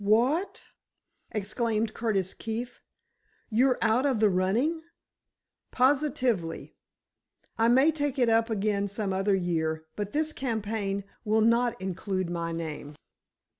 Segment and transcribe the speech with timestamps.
[0.03, 0.63] "What!"
[1.29, 2.81] exclaimed Curtis Keefe.
[3.51, 4.81] "You're out of the running?"
[5.69, 6.75] "Positively!
[7.59, 12.31] I may take it up again some other year, but this campaign will not include
[12.31, 12.95] my name."